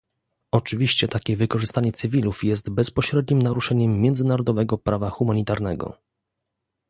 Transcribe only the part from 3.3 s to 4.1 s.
naruszeniem